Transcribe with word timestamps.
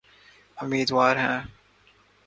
امیدوار 0.57 1.15
ہے۔ 1.17 1.35